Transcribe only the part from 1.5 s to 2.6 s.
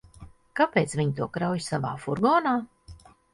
savā furgonā?